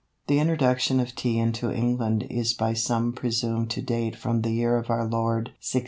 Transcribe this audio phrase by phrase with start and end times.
[0.25, 4.75] The introduction of Tea into England is by some presumed to date from the year
[4.77, 5.79] of our Lord 1652.